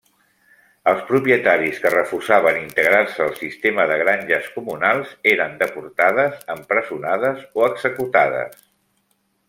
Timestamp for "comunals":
4.57-5.15